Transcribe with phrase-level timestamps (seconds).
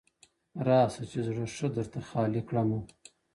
[0.67, 2.85] راسه چي زړه ښه درته خالي كـړمـه ـ